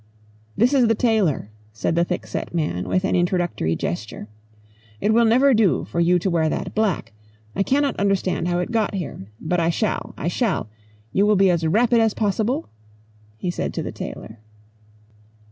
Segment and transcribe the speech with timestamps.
[0.57, 4.29] "This is the tailor," said the thickset man with an introductory gesture.
[4.99, 7.13] "It will never do for you to wear that black.
[7.55, 9.27] I cannot understand how it got here.
[9.39, 10.15] But I shall.
[10.17, 10.69] I shall.
[11.13, 12.67] You will be as rapid as possible?"
[13.37, 14.39] he said to the tailor.